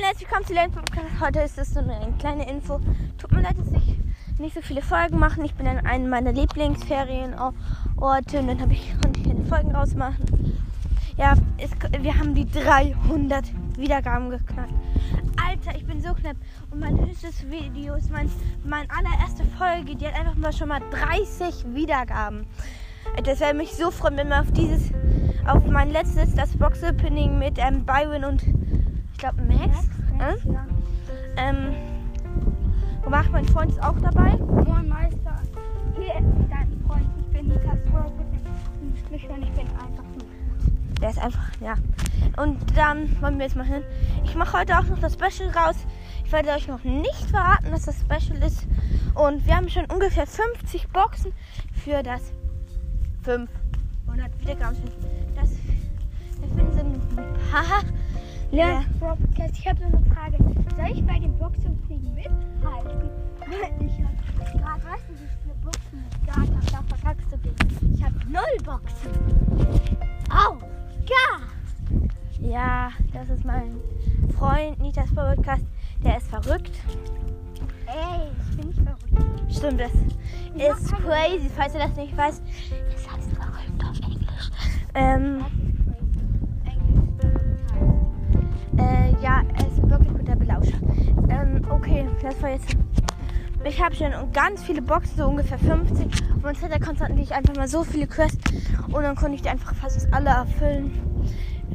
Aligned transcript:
und 0.00 0.06
herzlich 0.06 0.30
willkommen 0.30 0.46
zu 0.46 0.54
Lane 0.54 0.70
Podcast. 0.70 1.20
Heute 1.20 1.40
ist 1.40 1.58
es 1.58 1.74
so 1.74 1.80
eine 1.80 2.14
kleine 2.18 2.48
Info. 2.48 2.80
Tut 3.18 3.32
mir 3.32 3.42
leid, 3.42 3.56
dass 3.58 3.70
ich 3.82 3.98
nicht 4.38 4.54
so 4.54 4.62
viele 4.62 4.80
Folgen 4.80 5.18
mache. 5.18 5.44
Ich 5.44 5.54
bin 5.54 5.66
in 5.66 5.76
einem 5.76 6.08
meiner 6.08 6.32
Lieblingsferienorte 6.32 7.52
und 7.98 8.48
dann 8.48 8.60
habe 8.62 8.72
ich 8.72 8.94
konnte 9.02 9.20
ich 9.20 9.26
keine 9.26 9.44
Folgen 9.44 9.76
rausmachen. 9.76 10.58
Ja, 11.18 11.34
es, 11.58 11.70
wir 12.00 12.18
haben 12.18 12.34
die 12.34 12.50
300 12.50 13.44
Wiedergaben 13.76 14.30
geknackt. 14.30 14.72
Alter, 15.46 15.76
ich 15.76 15.86
bin 15.86 16.00
so 16.00 16.14
knapp. 16.14 16.36
Und 16.70 16.80
mein 16.80 16.98
höchstes 16.98 17.50
Video 17.50 17.94
ist 17.94 18.10
mein, 18.10 18.30
meine 18.64 18.88
allererste 18.90 19.44
Folge. 19.58 19.96
Die 19.96 20.06
hat 20.06 20.14
einfach 20.14 20.36
mal 20.36 20.54
schon 20.54 20.68
mal 20.68 20.80
30 20.92 21.74
Wiedergaben. 21.74 22.46
Das 23.24 23.40
wäre 23.40 23.52
mich 23.52 23.74
so 23.74 23.90
freuen, 23.90 24.16
wenn 24.16 24.28
wir 24.28 24.40
auf 24.40 24.52
dieses, 24.52 24.92
auf 25.46 25.66
mein 25.66 25.90
letztes, 25.90 26.34
das 26.34 26.56
Box-Opening 26.56 27.38
mit 27.38 27.58
ähm, 27.58 27.84
Byron 27.84 28.24
und 28.24 28.42
glaube 29.20 29.42
Max. 29.42 29.88
Max, 30.16 30.44
äh? 30.44 30.52
ja. 30.52 30.66
Ähm, 31.36 31.74
gemacht, 33.04 33.30
mein 33.30 33.44
Freund 33.46 33.70
ist 33.70 33.82
auch 33.82 33.98
dabei. 34.00 34.36
Moin 34.38 34.88
Meister. 34.88 35.36
Hier 35.94 36.14
ist 36.14 36.50
dein 36.50 36.82
Freund. 36.86 37.06
Ich 37.20 37.26
bin 37.26 37.48
Nikas 37.48 37.78
Freund. 37.90 38.12
Ich 39.12 39.28
bin 39.28 39.42
einfach 39.42 40.04
gut. 40.14 40.24
Der 41.00 41.10
ist 41.10 41.18
einfach, 41.18 41.50
ja. 41.60 41.74
Und 42.36 42.58
dann 42.76 43.20
wollen 43.20 43.38
wir 43.38 43.44
jetzt 43.46 43.56
mal 43.56 43.66
hin. 43.66 43.82
Ich 44.24 44.34
mache 44.34 44.58
heute 44.58 44.78
auch 44.78 44.84
noch 44.84 44.98
das 44.98 45.12
Special 45.12 45.50
raus. 45.50 45.76
Ich 46.24 46.32
werde 46.32 46.50
euch 46.50 46.66
noch 46.66 46.82
nicht 46.84 47.30
verraten, 47.30 47.70
dass 47.70 47.84
das 47.84 48.00
Special 48.00 48.42
ist. 48.42 48.66
Und 49.14 49.44
wir 49.46 49.56
haben 49.56 49.68
schon 49.68 49.84
ungefähr 49.86 50.26
50 50.26 50.88
Boxen 50.88 51.32
für 51.84 52.02
das 52.02 52.32
500 53.24 54.40
Wiedergaben. 54.40 54.78
Das, 55.34 55.50
wir 56.40 56.48
finden 56.48 57.02
ein 57.18 57.34
paar. 57.50 57.82
Ja, 58.52 58.82
Podcast, 58.98 59.56
ich 59.58 59.68
habe 59.68 59.78
so 59.78 59.84
eine 59.86 60.04
Frage. 60.06 60.36
Soll 60.76 60.90
ich 60.92 61.06
bei 61.06 61.18
dem 61.20 61.36
Boxopening 61.38 62.14
mithalten? 62.14 63.08
Ich 63.80 63.92
habe 64.02 64.58
gerade, 64.58 64.84
weißt 64.84 65.04
du, 65.08 65.12
wie 65.14 65.28
viele 65.42 65.54
Boxen 65.62 66.02
mit 66.02 66.26
Gart 66.26 66.50
habe, 66.50 66.66
da 66.72 66.96
verkackst 66.96 67.32
du 67.32 67.38
gegen. 67.38 67.94
Ich 67.94 68.02
habe 68.02 68.14
null 68.28 68.64
Boxen. 68.64 69.12
Au, 70.30 70.56
ja. 71.08 71.40
Ja, 72.40 72.90
das 73.12 73.28
ist 73.28 73.44
mein 73.44 73.76
Freund 74.36 74.80
Nitas 74.80 75.14
Podcast. 75.14 75.64
Der 76.02 76.16
ist 76.16 76.26
verrückt. 76.26 76.72
Ey, 77.86 78.30
ich 78.50 78.56
bin 78.56 78.68
nicht 78.68 78.80
verrückt. 78.82 79.52
Stimmt, 79.52 79.80
das 79.80 79.92
Ich 80.56 80.62
ist 80.62 80.92
crazy. 80.92 81.48
Falls 81.54 81.74
ihr 81.74 81.80
das 81.80 81.94
nicht 81.96 82.16
weißt, 82.16 82.42
das 82.92 83.12
heißt 83.12 83.30
verrückt 83.32 83.84
auf 83.84 84.00
Englisch. 84.00 84.50
Ähm, 84.94 85.44
okay, 91.70 92.06
das 92.22 92.40
war 92.42 92.50
jetzt. 92.50 92.76
Ich 93.64 93.82
habe 93.82 93.94
schon 93.94 94.10
ganz 94.32 94.62
viele 94.62 94.80
Boxen, 94.80 95.16
so 95.18 95.26
ungefähr 95.26 95.58
50. 95.58 96.06
Und 96.34 96.42
man 96.42 96.54
hat 96.56 96.80
konstantlich 96.80 97.32
einfach 97.32 97.54
mal 97.54 97.68
so 97.68 97.84
viele 97.84 98.06
Quests. 98.06 98.38
Und 98.90 99.02
dann 99.02 99.14
konnte 99.14 99.34
ich 99.34 99.42
die 99.42 99.50
einfach 99.50 99.74
fast 99.74 100.12
alle 100.12 100.30
erfüllen. 100.30 100.92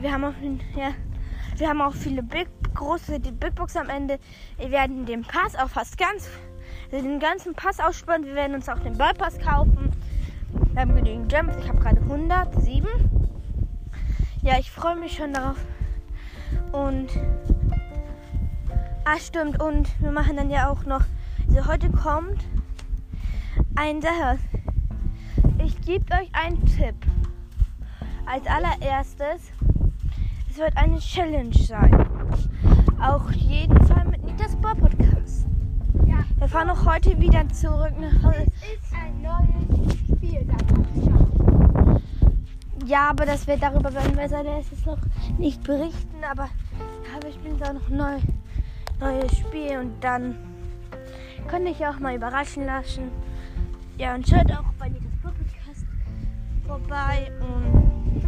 Wir 0.00 0.12
haben 0.12 0.24
auch, 0.24 0.34
ja, 0.76 0.90
wir 1.56 1.68
haben 1.68 1.80
auch 1.80 1.94
viele 1.94 2.22
Big, 2.22 2.48
große 2.74 3.18
die 3.20 3.32
Big 3.32 3.54
Box 3.54 3.76
am 3.76 3.88
Ende. 3.88 4.18
Wir 4.58 4.70
werden 4.70 5.06
den 5.06 5.22
Pass 5.22 5.56
auch 5.56 5.68
fast 5.68 5.96
ganz, 5.96 6.28
den 6.92 7.18
ganzen 7.18 7.54
Pass 7.54 7.80
aussparen. 7.80 8.24
Wir 8.24 8.34
werden 8.34 8.54
uns 8.54 8.68
auch 8.68 8.78
den 8.78 8.96
Ballpass 8.98 9.38
kaufen. 9.38 9.90
Wir 10.72 10.82
haben 10.82 10.94
genügend 10.94 11.30
Gems. 11.30 11.54
Ich 11.58 11.68
habe 11.68 11.78
gerade 11.78 12.00
107. 12.00 12.86
Ja, 14.42 14.58
ich 14.58 14.70
freue 14.70 14.96
mich 14.96 15.16
schon 15.16 15.32
darauf. 15.32 15.56
Und. 16.72 17.08
Ah, 19.12 19.18
stimmt. 19.18 19.60
Und 19.60 19.88
wir 20.00 20.12
machen 20.12 20.36
dann 20.36 20.50
ja 20.50 20.70
auch 20.70 20.84
noch. 20.84 21.02
Also 21.48 21.66
heute 21.66 21.90
kommt 21.90 22.44
ein 23.74 24.00
Sache. 24.00 24.38
Ich 25.58 25.80
gebe 25.80 26.04
euch 26.14 26.30
einen 26.32 26.64
Tipp. 26.64 26.94
Als 28.24 28.46
allererstes, 28.46 29.50
es 30.48 30.58
wird 30.58 30.76
eine 30.76 31.00
Challenge 31.00 31.52
sein. 31.54 32.06
Auf 33.00 33.32
jeden 33.32 33.84
Fall 33.84 34.04
mit 34.04 34.22
Nitas 34.22 34.54
Bar 34.56 34.76
Podcast. 34.76 35.48
Ja, 36.06 36.22
Wir 36.36 36.46
fahren 36.46 36.70
auch 36.70 36.86
heute 36.86 37.20
wieder 37.20 37.48
zurück 37.48 37.94
nach 37.98 38.22
Hause. 38.22 38.46
es 38.62 38.84
ist 38.84 38.94
ein 38.94 39.22
neues 39.22 39.92
Spiel, 39.92 40.46
ich. 40.94 42.88
Ja, 42.88 43.10
aber 43.10 43.26
das 43.26 43.44
wird 43.48 43.60
darüber 43.60 43.92
werden 43.92 44.16
wir 44.16 44.28
sein 44.28 44.46
erstes 44.46 44.86
noch 44.86 44.98
nicht 45.36 45.64
berichten. 45.64 46.22
Aber 46.30 46.44
ja, 46.44 47.22
wir 47.22 47.32
spielen 47.32 47.58
da 47.58 47.72
noch 47.72 47.88
neu, 47.88 48.18
neues 49.00 49.38
Spiel 49.38 49.78
und 49.78 50.04
dann 50.04 50.36
könnte 51.48 51.70
ich 51.70 51.84
auch 51.86 51.98
mal 51.98 52.14
überraschen 52.14 52.66
lassen. 52.66 53.10
Ja, 53.98 54.14
und 54.14 54.28
schaut 54.28 54.50
auch 54.52 54.72
bei 54.78 54.88
Nitas 54.88 55.10
Podcast 55.22 55.86
vorbei. 56.66 57.30
Und 57.40 58.22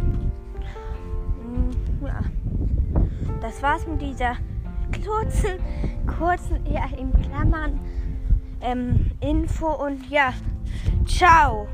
mm, 1.41 2.05
ja, 2.05 2.21
das 3.41 3.61
war's 3.61 3.87
mit 3.87 4.01
dieser 4.01 4.35
kurzen, 5.03 5.59
kurzen, 6.17 6.65
eher 6.65 6.89
in 6.97 7.11
Klammern, 7.23 7.79
ähm, 8.61 9.11
Info 9.21 9.67
und 9.67 10.09
ja, 10.09 10.33
ciao. 11.05 11.67